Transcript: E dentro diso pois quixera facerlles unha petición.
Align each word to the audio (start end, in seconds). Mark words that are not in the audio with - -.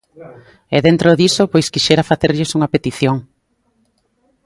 E 0.75 0.77
dentro 0.87 1.17
diso 1.19 1.43
pois 1.51 1.71
quixera 1.73 2.07
facerlles 2.11 2.53
unha 2.57 2.71
petición. 2.73 3.17